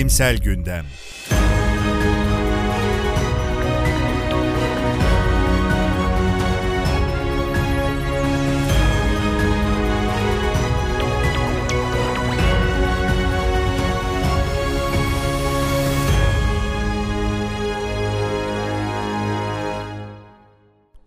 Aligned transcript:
Bilimsel 0.00 0.38
Gündem 0.38 0.84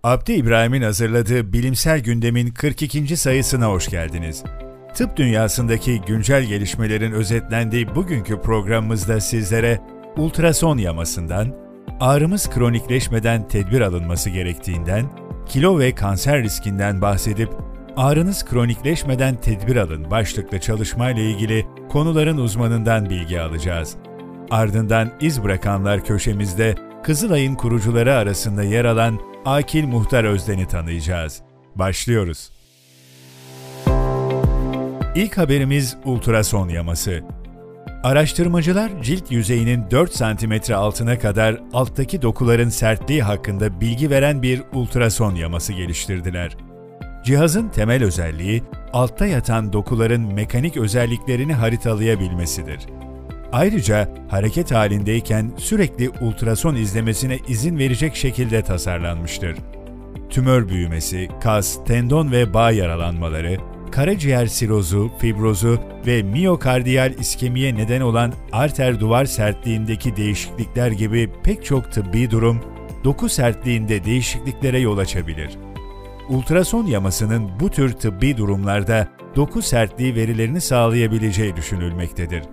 Abdi 0.03 0.33
İbrahim'in 0.33 0.81
hazırladığı 0.81 1.53
Bilimsel 1.53 1.99
Gündem'in 1.99 2.47
42. 2.47 3.17
sayısına 3.17 3.67
hoş 3.67 3.89
geldiniz. 3.89 4.43
Tıp 4.93 5.17
dünyasındaki 5.17 6.01
güncel 6.01 6.43
gelişmelerin 6.43 7.11
özetlendiği 7.11 7.95
bugünkü 7.95 8.41
programımızda 8.41 9.19
sizlere 9.19 9.79
ultrason 10.17 10.77
yamasından, 10.77 11.55
ağrımız 11.99 12.49
kronikleşmeden 12.49 13.47
tedbir 13.47 13.81
alınması 13.81 14.29
gerektiğinden, 14.29 15.05
kilo 15.45 15.79
ve 15.79 15.95
kanser 15.95 16.43
riskinden 16.43 17.01
bahsedip 17.01 17.49
ağrınız 17.97 18.45
kronikleşmeden 18.45 19.35
tedbir 19.35 19.75
alın 19.75 20.11
başlıklı 20.11 20.59
çalışmayla 20.59 21.23
ilgili 21.23 21.65
konuların 21.89 22.37
uzmanından 22.37 23.09
bilgi 23.09 23.41
alacağız. 23.41 23.95
Ardından 24.51 25.11
iz 25.21 25.43
bırakanlar 25.43 26.05
köşemizde 26.05 26.75
Kızılay'ın 27.03 27.55
kurucuları 27.55 28.15
arasında 28.15 28.63
yer 28.63 28.85
alan 28.85 29.19
Akil 29.45 29.87
Muhtar 29.87 30.23
Özden'i 30.23 30.67
tanıyacağız. 30.67 31.41
Başlıyoruz. 31.75 32.62
İlk 35.15 35.37
haberimiz 35.37 35.97
ultrason 36.05 36.69
yaması. 36.69 37.21
Araştırmacılar 38.03 39.01
cilt 39.01 39.31
yüzeyinin 39.31 39.83
4 39.91 40.13
cm 40.13 40.73
altına 40.73 41.19
kadar 41.19 41.61
alttaki 41.73 42.21
dokuların 42.21 42.69
sertliği 42.69 43.23
hakkında 43.23 43.81
bilgi 43.81 44.09
veren 44.09 44.41
bir 44.41 44.61
ultrason 44.73 45.35
yaması 45.35 45.73
geliştirdiler. 45.73 46.57
Cihazın 47.23 47.69
temel 47.69 48.03
özelliği 48.03 48.63
altta 48.93 49.25
yatan 49.25 49.73
dokuların 49.73 50.33
mekanik 50.33 50.77
özelliklerini 50.77 51.53
haritalayabilmesidir. 51.53 52.79
Ayrıca 53.51 54.09
hareket 54.29 54.71
halindeyken 54.71 55.51
sürekli 55.57 56.09
ultrason 56.09 56.75
izlemesine 56.75 57.39
izin 57.47 57.77
verecek 57.77 58.15
şekilde 58.15 58.61
tasarlanmıştır. 58.61 59.57
Tümör 60.29 60.69
büyümesi, 60.69 61.29
kas, 61.43 61.85
tendon 61.85 62.31
ve 62.31 62.53
bağ 62.53 62.71
yaralanmaları, 62.71 63.57
karaciğer 63.93 64.45
sirozu, 64.45 65.11
fibrozu 65.17 65.79
ve 66.07 66.23
miyokardiyal 66.23 67.13
iskemiye 67.19 67.75
neden 67.75 68.01
olan 68.01 68.33
arter 68.51 68.99
duvar 68.99 69.25
sertliğindeki 69.25 70.15
değişiklikler 70.15 70.91
gibi 70.91 71.31
pek 71.43 71.65
çok 71.65 71.91
tıbbi 71.91 72.31
durum, 72.31 72.61
doku 73.03 73.29
sertliğinde 73.29 74.03
değişikliklere 74.03 74.79
yol 74.79 74.97
açabilir. 74.97 75.49
Ultrason 76.29 76.85
yamasının 76.85 77.59
bu 77.59 77.69
tür 77.69 77.93
tıbbi 77.93 78.37
durumlarda 78.37 79.07
doku 79.35 79.61
sertliği 79.61 80.15
verilerini 80.15 80.61
sağlayabileceği 80.61 81.55
düşünülmektedir. 81.55 82.43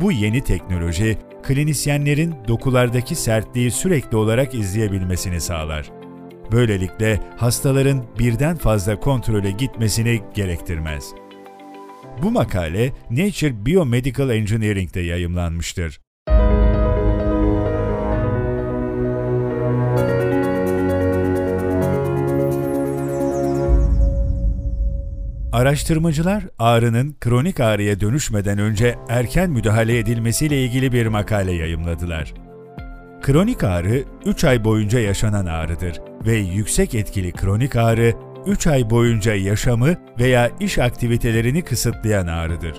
Bu 0.00 0.12
yeni 0.12 0.40
teknoloji, 0.44 1.18
klinisyenlerin 1.42 2.34
dokulardaki 2.48 3.14
sertliği 3.14 3.70
sürekli 3.70 4.16
olarak 4.16 4.54
izleyebilmesini 4.54 5.40
sağlar. 5.40 5.90
Böylelikle 6.52 7.20
hastaların 7.36 8.04
birden 8.18 8.56
fazla 8.56 9.00
kontrole 9.00 9.50
gitmesini 9.50 10.20
gerektirmez. 10.34 11.04
Bu 12.22 12.30
makale 12.30 12.92
Nature 13.10 13.66
Biomedical 13.66 14.30
Engineering'de 14.30 15.00
yayımlanmıştır. 15.00 16.00
Araştırmacılar 25.52 26.44
ağrının 26.58 27.16
kronik 27.20 27.60
ağrıya 27.60 28.00
dönüşmeden 28.00 28.58
önce 28.58 28.94
erken 29.08 29.50
müdahale 29.50 29.98
edilmesiyle 29.98 30.64
ilgili 30.64 30.92
bir 30.92 31.06
makale 31.06 31.52
yayımladılar. 31.52 32.34
Kronik 33.22 33.64
ağrı 33.64 34.04
3 34.26 34.44
ay 34.44 34.64
boyunca 34.64 35.00
yaşanan 35.00 35.46
ağrıdır 35.46 36.00
ve 36.26 36.36
yüksek 36.36 36.94
etkili 36.94 37.32
kronik 37.32 37.76
ağrı 37.76 38.14
3 38.46 38.66
ay 38.66 38.90
boyunca 38.90 39.34
yaşamı 39.34 39.94
veya 40.18 40.50
iş 40.60 40.78
aktivitelerini 40.78 41.62
kısıtlayan 41.62 42.26
ağrıdır. 42.26 42.74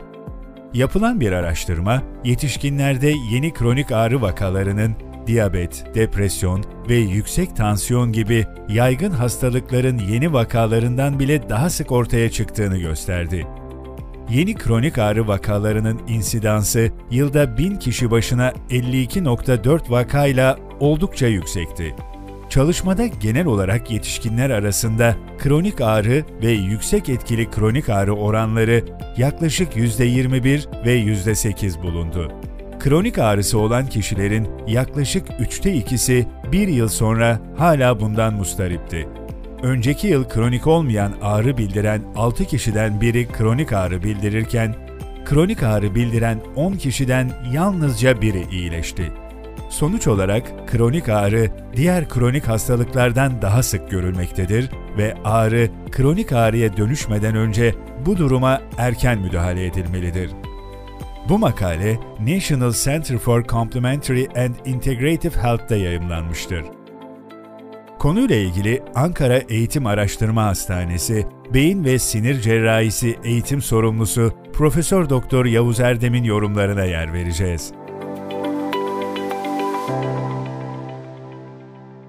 Yapılan 0.74 1.20
bir 1.20 1.32
araştırma, 1.32 2.04
yetişkinlerde 2.24 3.14
yeni 3.32 3.54
kronik 3.54 3.92
ağrı 3.92 4.22
vakalarının 4.22 4.96
diyabet, 5.28 5.86
depresyon 5.96 6.64
ve 6.90 6.96
yüksek 6.96 7.56
tansiyon 7.56 8.12
gibi 8.12 8.46
yaygın 8.70 9.12
hastalıkların 9.12 9.98
yeni 9.98 10.34
vakalarından 10.34 11.20
bile 11.20 11.50
daha 11.50 11.70
sık 11.70 11.92
ortaya 11.92 12.32
çıktığını 12.32 12.78
gösterdi. 12.78 13.48
Yeni 14.30 14.56
kronik 14.56 14.98
ağrı 14.98 15.28
vakalarının 15.28 16.02
insidansı 16.08 16.92
yılda 17.12 17.58
1000 17.58 17.76
kişi 17.76 18.12
başına 18.12 18.50
52.4 18.70 19.92
vakayla 19.92 20.58
oldukça 20.80 21.28
yüksekti. 21.28 21.96
Çalışmada 22.58 23.08
genel 23.08 23.46
olarak 23.46 23.92
yetişkinler 23.92 24.50
arasında 24.50 25.16
kronik 25.38 25.82
ağrı 25.82 26.24
ve 26.42 26.52
yüksek 26.52 27.10
etkili 27.10 27.52
kronik 27.52 27.90
ağrı 27.90 28.14
oranları 28.14 28.84
yaklaşık 29.18 29.76
%21 29.76 30.86
ve 30.86 31.00
%8 31.00 31.84
bulundu. 31.84 32.32
Kronik 32.80 33.20
ağrısı 33.20 33.60
olan 33.60 33.88
kişilerin 33.88 34.48
yaklaşık 34.68 35.28
üçte 35.40 35.74
ikisi 35.74 36.28
bir 36.52 36.68
yıl 36.68 36.88
sonra 36.88 37.40
hala 37.58 38.00
bundan 38.00 38.34
mustaripti. 38.34 39.08
Önceki 39.64 40.08
yıl 40.08 40.30
kronik 40.30 40.68
olmayan 40.68 41.14
ağrı 41.22 41.58
bildiren 41.58 42.02
6 42.16 42.46
kişiden 42.46 43.02
biri 43.02 43.28
kronik 43.28 43.74
ağrı 43.74 44.04
bildirirken, 44.04 44.76
kronik 45.26 45.64
ağrı 45.64 45.96
bildiren 45.96 46.42
10 46.56 46.74
kişiden 46.74 47.32
yalnızca 47.54 48.22
biri 48.22 48.44
iyileşti. 48.52 49.27
Sonuç 49.70 50.08
olarak 50.08 50.68
kronik 50.68 51.10
ağrı 51.10 51.52
diğer 51.76 52.10
kronik 52.10 52.48
hastalıklardan 52.48 53.42
daha 53.42 53.64
sık 53.64 53.92
görülmektedir 53.92 54.72
ve 54.98 55.14
ağrı 55.24 55.70
kronik 55.92 56.32
ağrıya 56.32 56.78
dönüşmeden 56.78 57.36
önce 57.36 57.76
bu 58.06 58.18
duruma 58.18 58.62
erken 58.78 59.20
müdahale 59.20 59.66
edilmelidir. 59.66 60.32
Bu 61.30 61.40
makale 61.40 62.00
National 62.20 62.72
Center 62.72 63.18
for 63.18 63.44
Complementary 63.44 64.26
and 64.36 64.56
Integrative 64.66 65.36
Health'ta 65.42 65.76
yayımlanmıştır. 65.76 66.64
Konuyla 68.00 68.36
ilgili 68.36 68.84
Ankara 68.96 69.38
Eğitim 69.38 69.88
Araştırma 69.88 70.46
Hastanesi 70.46 71.28
Beyin 71.54 71.84
ve 71.84 72.00
Sinir 72.00 72.42
Cerrahisi 72.42 73.16
eğitim 73.24 73.62
sorumlusu 73.62 74.34
Profesör 74.54 75.10
Doktor 75.10 75.46
Yavuz 75.46 75.80
Erdem'in 75.80 76.24
yorumlarına 76.24 76.84
yer 76.84 77.14
vereceğiz. 77.14 77.74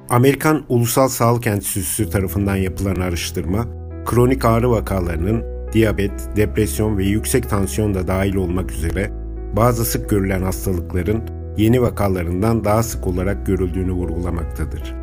Amerikan 0.09 0.65
Ulusal 0.69 1.09
Sağlık 1.09 1.47
Enstitüsü 1.47 2.11
tarafından 2.11 2.57
yapılan 2.57 2.97
araştırma, 2.97 3.67
kronik 4.05 4.45
ağrı 4.45 4.71
vakalarının 4.71 5.45
diyabet, 5.73 6.13
depresyon 6.37 6.99
ve 6.99 7.05
yüksek 7.05 7.51
tansiyon 7.51 7.95
da 7.95 8.09
dahil 8.09 8.35
olmak 8.35 8.73
üzere 8.73 9.11
bazı 9.57 9.85
sık 9.85 10.11
görülen 10.11 10.43
hastalıkların 10.43 11.23
yeni 11.57 11.83
vakalarından 11.83 12.65
daha 12.65 12.83
sık 12.83 13.07
olarak 13.07 13.47
görüldüğünü 13.47 13.93
vurgulamaktadır. 13.93 14.95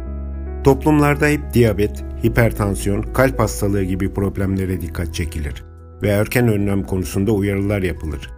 Toplumlarda 0.63 1.27
hep 1.27 1.53
diyabet, 1.53 2.03
hipertansiyon, 2.23 3.01
kalp 3.01 3.39
hastalığı 3.39 3.83
gibi 3.83 4.13
problemlere 4.13 4.81
dikkat 4.81 5.13
çekilir 5.13 5.63
ve 6.01 6.09
erken 6.09 6.47
önlem 6.47 6.83
konusunda 6.83 7.31
uyarılar 7.31 7.81
yapılır. 7.81 8.29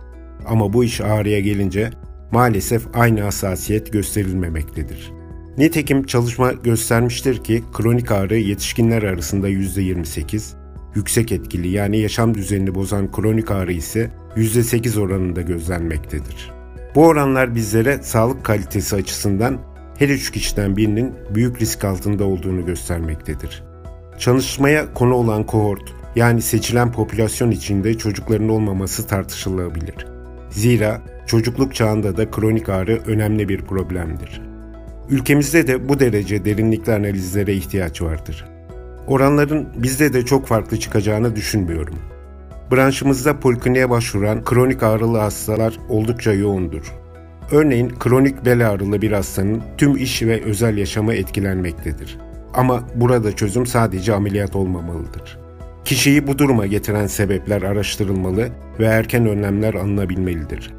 Ama 0.47 0.73
bu 0.73 0.83
iş 0.83 1.01
ağrıya 1.01 1.39
gelince 1.39 1.89
maalesef 2.31 2.87
aynı 2.93 3.21
hassasiyet 3.21 3.93
gösterilmemektedir. 3.93 5.11
Nitekim 5.57 6.03
çalışma 6.03 6.51
göstermiştir 6.51 7.43
ki 7.43 7.63
kronik 7.73 8.11
ağrı 8.11 8.37
yetişkinler 8.37 9.03
arasında 9.03 9.49
%28, 9.49 10.53
yüksek 10.95 11.31
etkili 11.31 11.67
yani 11.67 11.97
yaşam 11.97 12.35
düzenini 12.35 12.75
bozan 12.75 13.11
kronik 13.11 13.51
ağrı 13.51 13.73
ise 13.73 14.11
%8 14.35 14.99
oranında 14.99 15.41
gözlenmektedir. 15.41 16.51
Bu 16.95 17.05
oranlar 17.05 17.55
bizlere 17.55 17.99
sağlık 18.03 18.43
kalitesi 18.43 18.95
açısından 18.95 19.57
her 19.97 20.09
üç 20.09 20.31
kişiden 20.31 20.77
birinin 20.77 21.13
büyük 21.35 21.61
risk 21.61 21.85
altında 21.85 22.25
olduğunu 22.25 22.65
göstermektedir. 22.65 23.63
Çalışmaya 24.19 24.93
konu 24.93 25.13
olan 25.13 25.45
kohort 25.45 25.93
yani 26.15 26.41
seçilen 26.41 26.91
popülasyon 26.91 27.51
içinde 27.51 27.97
çocukların 27.97 28.49
olmaması 28.49 29.07
tartışılabilir. 29.07 30.07
Zira 30.49 31.01
çocukluk 31.27 31.75
çağında 31.75 32.17
da 32.17 32.31
kronik 32.31 32.69
ağrı 32.69 33.01
önemli 33.05 33.49
bir 33.49 33.61
problemdir. 33.61 34.41
Ülkemizde 35.09 35.67
de 35.67 35.89
bu 35.89 35.99
derece 35.99 36.45
derinlikli 36.45 36.93
analizlere 36.93 37.53
ihtiyaç 37.53 38.01
vardır. 38.01 38.45
Oranların 39.07 39.67
bizde 39.75 40.13
de 40.13 40.25
çok 40.25 40.47
farklı 40.47 40.79
çıkacağını 40.79 41.35
düşünmüyorum. 41.35 41.95
Branşımızda 42.71 43.39
polikliniğe 43.39 43.89
başvuran 43.89 44.43
kronik 44.45 44.83
ağrılı 44.83 45.17
hastalar 45.17 45.79
oldukça 45.89 46.33
yoğundur. 46.33 46.93
Örneğin 47.51 47.89
kronik 47.99 48.45
bel 48.45 48.69
ağrılı 48.69 49.01
bir 49.01 49.11
hastanın 49.11 49.61
tüm 49.77 49.97
iş 49.97 50.23
ve 50.23 50.43
özel 50.43 50.77
yaşamı 50.77 51.13
etkilenmektedir. 51.13 52.17
Ama 52.53 52.83
burada 52.95 53.35
çözüm 53.35 53.65
sadece 53.65 54.13
ameliyat 54.13 54.55
olmamalıdır. 54.55 55.39
Kişiyi 55.85 56.27
bu 56.27 56.37
duruma 56.37 56.65
getiren 56.65 57.07
sebepler 57.07 57.61
araştırılmalı 57.61 58.49
ve 58.79 58.85
erken 58.85 59.27
önlemler 59.27 59.73
alınabilmelidir. 59.73 60.73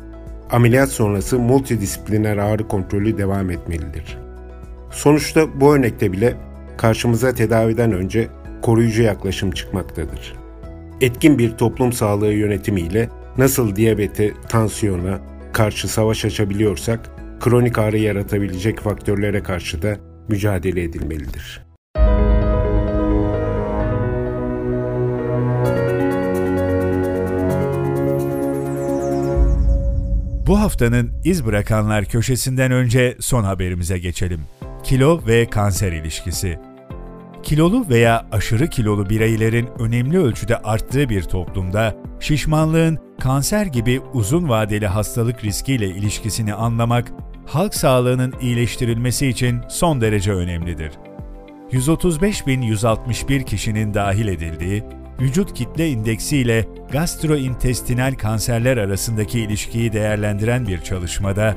Ameliyat 0.50 0.88
sonrası 0.88 1.38
multidisipliner 1.38 2.36
ağrı 2.36 2.68
kontrolü 2.68 3.18
devam 3.18 3.50
etmelidir. 3.50 4.18
Sonuçta 4.90 5.60
bu 5.60 5.74
örnekte 5.74 6.12
bile 6.12 6.36
karşımıza 6.76 7.34
tedaviden 7.34 7.92
önce 7.92 8.28
koruyucu 8.62 9.02
yaklaşım 9.02 9.50
çıkmaktadır. 9.50 10.34
Etkin 11.00 11.38
bir 11.38 11.50
toplum 11.50 11.92
sağlığı 11.92 12.32
yönetimiyle 12.32 13.08
nasıl 13.38 13.76
diyabete, 13.76 14.32
tansiyona 14.48 15.18
karşı 15.52 15.88
savaş 15.88 16.24
açabiliyorsak, 16.24 17.10
kronik 17.40 17.78
ağrı 17.78 17.98
yaratabilecek 17.98 18.80
faktörlere 18.80 19.42
karşı 19.42 19.82
da 19.82 19.96
mücadele 20.28 20.82
edilmelidir. 20.82 21.67
Bu 30.48 30.60
haftanın 30.60 31.12
iz 31.24 31.46
bırakanlar 31.46 32.04
köşesinden 32.04 32.72
önce 32.72 33.16
son 33.20 33.44
haberimize 33.44 33.98
geçelim. 33.98 34.40
Kilo 34.84 35.20
ve 35.26 35.50
kanser 35.50 35.92
ilişkisi. 35.92 36.58
Kilolu 37.42 37.88
veya 37.88 38.26
aşırı 38.32 38.68
kilolu 38.68 39.10
bireylerin 39.10 39.68
önemli 39.78 40.18
ölçüde 40.18 40.56
arttığı 40.56 41.08
bir 41.08 41.22
toplumda 41.22 41.96
şişmanlığın 42.20 42.98
kanser 43.20 43.66
gibi 43.66 44.00
uzun 44.14 44.48
vadeli 44.48 44.86
hastalık 44.86 45.44
riskiyle 45.44 45.88
ilişkisini 45.88 46.54
anlamak, 46.54 47.12
halk 47.46 47.74
sağlığının 47.74 48.34
iyileştirilmesi 48.40 49.26
için 49.26 49.60
son 49.68 50.00
derece 50.00 50.32
önemlidir. 50.32 50.92
135.161 51.72 53.44
kişinin 53.44 53.94
dahil 53.94 54.28
edildiği, 54.28 54.84
vücut 55.20 55.54
kitle 55.54 55.90
indeksi 55.90 56.36
ile 56.36 56.68
gastrointestinal 56.92 58.14
kanserler 58.14 58.76
arasındaki 58.76 59.40
ilişkiyi 59.40 59.92
değerlendiren 59.92 60.66
bir 60.66 60.80
çalışmada, 60.80 61.56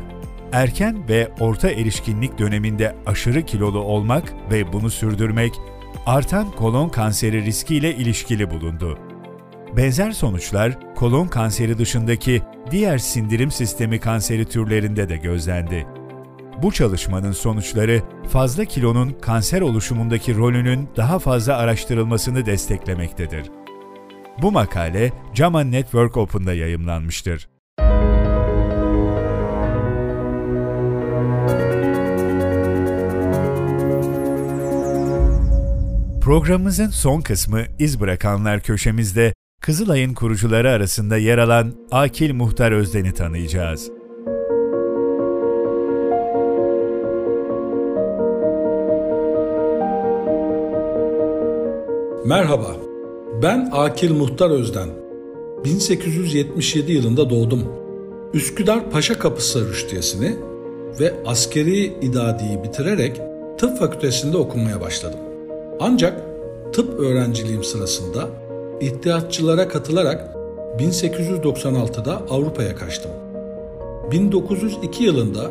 erken 0.52 1.10
ve 1.10 1.32
orta 1.40 1.70
erişkinlik 1.70 2.40
döneminde 2.40 2.96
aşırı 3.06 3.46
kilolu 3.46 3.80
olmak 3.80 4.34
ve 4.52 4.74
bunu 4.74 4.90
sürdürmek, 4.90 5.54
artan 6.06 6.52
kolon 6.52 6.90
kanseri 6.90 7.46
riskiyle 7.46 7.96
ilişkili 7.96 8.50
bulundu. 8.50 8.98
Benzer 9.78 10.12
sonuçlar 10.12 10.96
kolon 10.96 11.28
kanseri 11.28 11.78
dışındaki 11.78 12.42
diğer 12.72 12.98
sindirim 12.98 13.52
sistemi 13.52 14.00
kanseri 14.00 14.46
türlerinde 14.46 15.10
de 15.10 15.18
gözlendi. 15.18 15.88
Bu 16.64 16.72
çalışmanın 16.72 17.32
sonuçları 17.32 18.02
fazla 18.30 18.66
kilonun 18.66 19.10
kanser 19.22 19.62
oluşumundaki 19.62 20.36
rolünün 20.36 20.90
daha 20.98 21.20
fazla 21.20 21.58
araştırılmasını 21.58 22.46
desteklemektedir. 22.46 23.52
Bu 24.42 24.52
makale 24.52 25.12
JAMA 25.34 25.64
Network 25.64 26.18
Open'da 26.18 26.54
yayımlanmıştır. 26.54 27.50
Programımızın 36.22 36.90
son 36.90 37.22
kısmı 37.22 37.62
iz 37.80 38.00
bırakanlar 38.00 38.60
köşemizde 38.60 39.34
Kızılay'ın 39.62 40.14
kurucuları 40.14 40.72
arasında 40.72 41.18
yer 41.18 41.38
alan 41.38 41.74
Akil 41.92 42.34
Muhtar 42.34 42.72
Özden'i 42.72 43.14
tanıyacağız. 43.14 44.01
Merhaba, 52.26 52.76
ben 53.42 53.70
Akil 53.72 54.14
Muhtar 54.14 54.50
Özden. 54.50 54.90
1877 55.66 56.92
yılında 56.92 57.30
doğdum. 57.30 57.64
Üsküdar 58.34 58.90
Paşa 58.92 59.20
Kapısı 59.20 59.70
Rüştiyesini 59.70 60.36
ve 61.00 61.14
askeri 61.26 61.86
idadiyi 61.86 62.64
bitirerek 62.64 63.22
tıp 63.58 63.80
fakültesinde 63.80 64.38
okumaya 64.38 64.82
başladım. 64.82 65.20
Ancak 65.80 66.22
tıp 66.74 67.00
öğrenciliğim 67.00 67.64
sırasında 67.64 68.30
İttihatçılara 68.82 69.68
katılarak 69.68 70.36
1896'da 70.80 72.22
Avrupa'ya 72.30 72.76
kaçtım. 72.76 73.12
1902 74.12 75.04
yılında 75.04 75.50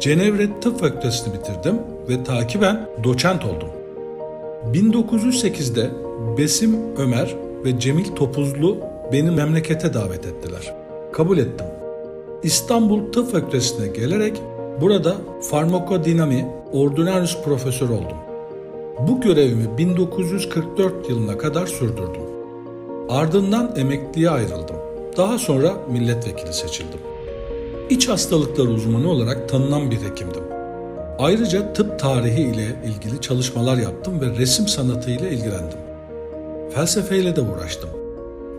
Cenevre 0.00 0.60
Tıp 0.60 0.80
Fakültesini 0.80 1.34
bitirdim 1.34 1.78
ve 2.08 2.24
takiben 2.24 2.88
doçent 3.04 3.44
oldum. 3.44 3.68
1908'de 4.72 6.03
Besim 6.24 6.76
Ömer 6.98 7.36
ve 7.64 7.80
Cemil 7.80 8.04
Topuzlu 8.04 8.78
beni 9.12 9.30
memlekete 9.30 9.94
davet 9.94 10.26
ettiler. 10.26 10.74
Kabul 11.12 11.38
ettim. 11.38 11.66
İstanbul 12.42 13.12
Tıp 13.12 13.32
Fakültesine 13.32 13.86
gelerek 13.86 14.40
burada 14.80 15.16
farmakodinami 15.42 16.46
ordinarius 16.72 17.42
profesör 17.42 17.88
oldum. 17.88 18.16
Bu 19.08 19.20
görevimi 19.20 19.78
1944 19.78 21.10
yılına 21.10 21.38
kadar 21.38 21.66
sürdürdüm. 21.66 22.22
Ardından 23.08 23.74
emekliye 23.76 24.30
ayrıldım. 24.30 24.76
Daha 25.16 25.38
sonra 25.38 25.72
milletvekili 25.92 26.52
seçildim. 26.52 27.00
İç 27.90 28.08
hastalıklar 28.08 28.66
uzmanı 28.66 29.10
olarak 29.10 29.48
tanınan 29.48 29.90
bir 29.90 29.96
hekimdim. 29.96 30.44
Ayrıca 31.18 31.72
tıp 31.72 31.98
tarihi 31.98 32.42
ile 32.42 32.66
ilgili 32.84 33.20
çalışmalar 33.20 33.76
yaptım 33.76 34.20
ve 34.20 34.38
resim 34.38 34.68
sanatı 34.68 35.10
ile 35.10 35.30
ilgilendim. 35.30 35.83
Felsefeyle 36.74 37.36
de 37.36 37.40
uğraştım. 37.40 37.90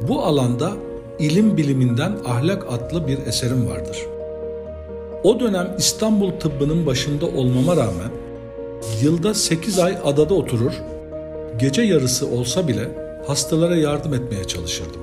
Bu 0.07 0.23
alanda 0.23 0.71
ilim 1.19 1.57
biliminden 1.57 2.17
ahlak 2.25 2.65
adlı 2.69 3.07
bir 3.07 3.27
eserim 3.27 3.69
vardır. 3.69 4.05
O 5.23 5.39
dönem 5.39 5.75
İstanbul 5.77 6.31
tıbbının 6.31 6.85
başında 6.85 7.25
olmama 7.25 7.75
rağmen 7.75 8.11
yılda 9.01 9.33
8 9.33 9.79
ay 9.79 9.97
adada 10.05 10.33
oturur, 10.33 10.73
gece 11.59 11.81
yarısı 11.81 12.27
olsa 12.27 12.67
bile 12.67 12.89
hastalara 13.27 13.75
yardım 13.75 14.13
etmeye 14.13 14.43
çalışırdım. 14.43 15.01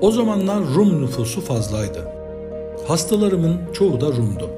O 0.00 0.10
zamanlar 0.10 0.60
Rum 0.74 1.02
nüfusu 1.02 1.40
fazlaydı. 1.40 2.08
Hastalarımın 2.88 3.60
çoğu 3.72 4.00
da 4.00 4.06
Rum'du. 4.06 4.50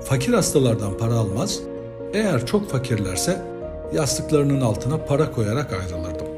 Fakir 0.00 0.32
hastalardan 0.32 0.98
para 0.98 1.14
almaz, 1.14 1.60
eğer 2.14 2.46
çok 2.46 2.70
fakirlerse 2.70 3.42
yastıklarının 3.94 4.60
altına 4.60 4.98
para 4.98 5.32
koyarak 5.32 5.72
ayrılırdım. 5.72 6.29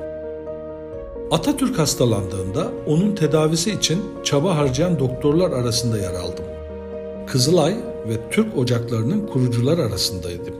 Atatürk 1.32 1.78
hastalandığında 1.78 2.72
onun 2.86 3.14
tedavisi 3.14 3.70
için 3.70 4.02
çaba 4.24 4.56
harcayan 4.56 4.98
doktorlar 4.98 5.50
arasında 5.50 5.98
yer 5.98 6.14
aldım. 6.14 6.44
Kızılay 7.26 7.76
ve 8.08 8.30
Türk 8.30 8.58
ocaklarının 8.58 9.26
kurucular 9.26 9.78
arasındaydım. 9.78 10.54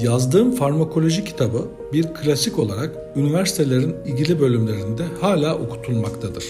Yazdığım 0.00 0.52
farmakoloji 0.52 1.24
kitabı 1.24 1.68
bir 1.92 2.14
klasik 2.14 2.58
olarak 2.58 2.96
üniversitelerin 3.16 3.96
ilgili 4.06 4.40
bölümlerinde 4.40 5.02
hala 5.20 5.54
okutulmaktadır. 5.54 6.44